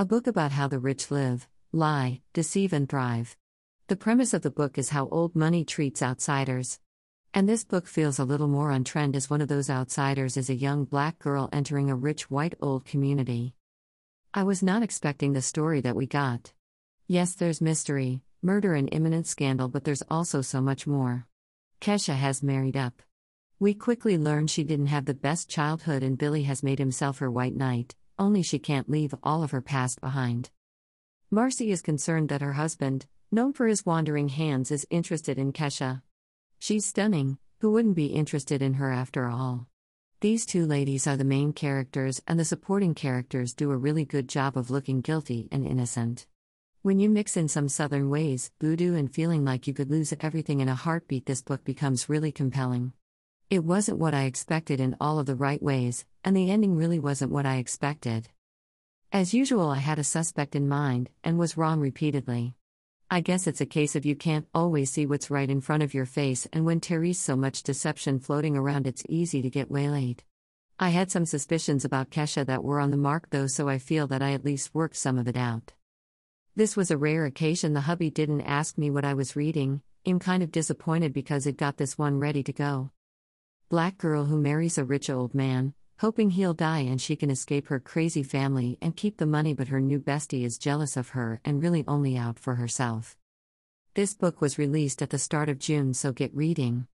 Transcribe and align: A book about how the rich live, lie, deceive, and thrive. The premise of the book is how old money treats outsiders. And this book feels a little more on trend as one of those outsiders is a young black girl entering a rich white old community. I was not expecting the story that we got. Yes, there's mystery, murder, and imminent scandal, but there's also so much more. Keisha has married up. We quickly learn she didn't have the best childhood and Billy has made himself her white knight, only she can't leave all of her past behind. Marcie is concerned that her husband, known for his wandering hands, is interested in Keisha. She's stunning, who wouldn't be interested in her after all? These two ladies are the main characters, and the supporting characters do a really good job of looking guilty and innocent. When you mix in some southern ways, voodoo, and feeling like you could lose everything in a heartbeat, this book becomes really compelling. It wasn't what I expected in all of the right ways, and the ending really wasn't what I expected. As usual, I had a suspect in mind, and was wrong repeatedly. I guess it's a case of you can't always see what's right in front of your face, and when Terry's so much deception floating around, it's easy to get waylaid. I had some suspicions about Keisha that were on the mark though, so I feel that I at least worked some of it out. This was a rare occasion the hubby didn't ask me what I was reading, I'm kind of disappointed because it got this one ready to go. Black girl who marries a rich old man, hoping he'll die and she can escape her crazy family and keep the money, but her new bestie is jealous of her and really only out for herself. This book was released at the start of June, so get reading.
A 0.00 0.06
book 0.06 0.26
about 0.26 0.52
how 0.52 0.66
the 0.66 0.78
rich 0.78 1.10
live, 1.10 1.46
lie, 1.72 2.22
deceive, 2.32 2.72
and 2.72 2.88
thrive. 2.88 3.36
The 3.88 3.96
premise 3.96 4.32
of 4.32 4.40
the 4.40 4.50
book 4.50 4.78
is 4.78 4.88
how 4.88 5.06
old 5.08 5.36
money 5.36 5.62
treats 5.62 6.02
outsiders. 6.02 6.80
And 7.34 7.46
this 7.46 7.64
book 7.64 7.86
feels 7.86 8.18
a 8.18 8.24
little 8.24 8.48
more 8.48 8.72
on 8.72 8.82
trend 8.82 9.14
as 9.14 9.28
one 9.28 9.42
of 9.42 9.48
those 9.48 9.68
outsiders 9.68 10.38
is 10.38 10.48
a 10.48 10.54
young 10.54 10.86
black 10.86 11.18
girl 11.18 11.50
entering 11.52 11.90
a 11.90 11.94
rich 11.94 12.30
white 12.30 12.54
old 12.62 12.86
community. 12.86 13.52
I 14.32 14.42
was 14.42 14.62
not 14.62 14.82
expecting 14.82 15.34
the 15.34 15.42
story 15.42 15.82
that 15.82 15.96
we 15.96 16.06
got. 16.06 16.54
Yes, 17.06 17.34
there's 17.34 17.60
mystery, 17.60 18.22
murder, 18.40 18.72
and 18.72 18.88
imminent 18.90 19.26
scandal, 19.26 19.68
but 19.68 19.84
there's 19.84 20.02
also 20.10 20.40
so 20.40 20.62
much 20.62 20.86
more. 20.86 21.26
Keisha 21.82 22.14
has 22.14 22.42
married 22.42 22.74
up. 22.74 23.02
We 23.58 23.74
quickly 23.74 24.16
learn 24.16 24.46
she 24.46 24.64
didn't 24.64 24.86
have 24.86 25.04
the 25.04 25.12
best 25.12 25.50
childhood 25.50 26.02
and 26.02 26.16
Billy 26.16 26.44
has 26.44 26.62
made 26.62 26.78
himself 26.78 27.18
her 27.18 27.30
white 27.30 27.54
knight, 27.54 27.96
only 28.20 28.42
she 28.42 28.60
can't 28.60 28.88
leave 28.88 29.14
all 29.24 29.42
of 29.42 29.50
her 29.50 29.60
past 29.60 30.00
behind. 30.00 30.50
Marcie 31.32 31.72
is 31.72 31.82
concerned 31.82 32.28
that 32.28 32.42
her 32.42 32.52
husband, 32.52 33.06
known 33.32 33.52
for 33.52 33.66
his 33.66 33.86
wandering 33.86 34.28
hands, 34.28 34.70
is 34.70 34.86
interested 34.90 35.38
in 35.38 35.52
Keisha. 35.52 36.02
She's 36.58 36.86
stunning, 36.86 37.38
who 37.60 37.72
wouldn't 37.72 37.96
be 37.96 38.06
interested 38.06 38.62
in 38.62 38.74
her 38.74 38.92
after 38.92 39.26
all? 39.26 39.66
These 40.20 40.44
two 40.44 40.66
ladies 40.66 41.06
are 41.06 41.16
the 41.16 41.24
main 41.24 41.54
characters, 41.54 42.20
and 42.28 42.38
the 42.38 42.44
supporting 42.44 42.94
characters 42.94 43.54
do 43.54 43.70
a 43.70 43.76
really 43.76 44.04
good 44.04 44.28
job 44.28 44.56
of 44.56 44.70
looking 44.70 45.00
guilty 45.00 45.48
and 45.50 45.66
innocent. 45.66 46.26
When 46.82 46.98
you 46.98 47.08
mix 47.08 47.36
in 47.36 47.48
some 47.48 47.68
southern 47.68 48.10
ways, 48.10 48.50
voodoo, 48.60 48.94
and 48.94 49.12
feeling 49.12 49.44
like 49.44 49.66
you 49.66 49.72
could 49.74 49.90
lose 49.90 50.12
everything 50.20 50.60
in 50.60 50.68
a 50.68 50.74
heartbeat, 50.74 51.26
this 51.26 51.42
book 51.42 51.64
becomes 51.64 52.08
really 52.08 52.32
compelling. 52.32 52.92
It 53.50 53.64
wasn't 53.64 53.98
what 53.98 54.14
I 54.14 54.26
expected 54.26 54.78
in 54.78 54.96
all 55.00 55.18
of 55.18 55.26
the 55.26 55.34
right 55.34 55.60
ways, 55.60 56.06
and 56.22 56.36
the 56.36 56.52
ending 56.52 56.76
really 56.76 57.00
wasn't 57.00 57.32
what 57.32 57.46
I 57.46 57.56
expected. 57.56 58.28
As 59.10 59.34
usual, 59.34 59.70
I 59.70 59.78
had 59.78 59.98
a 59.98 60.04
suspect 60.04 60.54
in 60.54 60.68
mind, 60.68 61.10
and 61.24 61.36
was 61.36 61.56
wrong 61.56 61.80
repeatedly. 61.80 62.54
I 63.10 63.20
guess 63.20 63.48
it's 63.48 63.60
a 63.60 63.66
case 63.66 63.96
of 63.96 64.06
you 64.06 64.14
can't 64.14 64.46
always 64.54 64.92
see 64.92 65.04
what's 65.04 65.32
right 65.32 65.50
in 65.50 65.60
front 65.60 65.82
of 65.82 65.94
your 65.94 66.06
face, 66.06 66.46
and 66.52 66.64
when 66.64 66.78
Terry's 66.78 67.18
so 67.18 67.34
much 67.34 67.64
deception 67.64 68.20
floating 68.20 68.56
around, 68.56 68.86
it's 68.86 69.02
easy 69.08 69.42
to 69.42 69.50
get 69.50 69.68
waylaid. 69.68 70.22
I 70.78 70.90
had 70.90 71.10
some 71.10 71.26
suspicions 71.26 71.84
about 71.84 72.10
Keisha 72.10 72.46
that 72.46 72.62
were 72.62 72.78
on 72.78 72.92
the 72.92 72.96
mark 72.96 73.30
though, 73.30 73.48
so 73.48 73.68
I 73.68 73.78
feel 73.78 74.06
that 74.06 74.22
I 74.22 74.30
at 74.30 74.44
least 74.44 74.76
worked 74.76 74.96
some 74.96 75.18
of 75.18 75.26
it 75.26 75.36
out. 75.36 75.72
This 76.54 76.76
was 76.76 76.92
a 76.92 76.96
rare 76.96 77.24
occasion 77.24 77.72
the 77.72 77.80
hubby 77.80 78.10
didn't 78.10 78.42
ask 78.42 78.78
me 78.78 78.92
what 78.92 79.04
I 79.04 79.14
was 79.14 79.34
reading, 79.34 79.82
I'm 80.06 80.20
kind 80.20 80.44
of 80.44 80.52
disappointed 80.52 81.12
because 81.12 81.48
it 81.48 81.56
got 81.56 81.78
this 81.78 81.98
one 81.98 82.20
ready 82.20 82.44
to 82.44 82.52
go. 82.52 82.92
Black 83.70 83.98
girl 83.98 84.24
who 84.24 84.36
marries 84.36 84.78
a 84.78 84.84
rich 84.84 85.08
old 85.08 85.32
man, 85.32 85.74
hoping 86.00 86.30
he'll 86.30 86.54
die 86.54 86.80
and 86.80 87.00
she 87.00 87.14
can 87.14 87.30
escape 87.30 87.68
her 87.68 87.78
crazy 87.78 88.24
family 88.24 88.76
and 88.82 88.96
keep 88.96 89.18
the 89.18 89.26
money, 89.26 89.54
but 89.54 89.68
her 89.68 89.80
new 89.80 90.00
bestie 90.00 90.44
is 90.44 90.58
jealous 90.58 90.96
of 90.96 91.10
her 91.10 91.40
and 91.44 91.62
really 91.62 91.84
only 91.86 92.16
out 92.16 92.36
for 92.36 92.56
herself. 92.56 93.16
This 93.94 94.12
book 94.12 94.40
was 94.40 94.58
released 94.58 95.02
at 95.02 95.10
the 95.10 95.20
start 95.20 95.48
of 95.48 95.60
June, 95.60 95.94
so 95.94 96.10
get 96.10 96.34
reading. 96.34 96.88